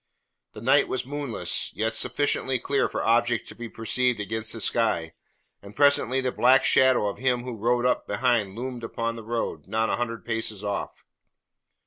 [0.53, 5.13] The night was moonless, yet sufficiently clear for objects to be perceived against the sky,
[5.61, 9.67] and presently the black shadow of him who rode behind loomed up upon the road,
[9.67, 11.05] not a hundred paces off.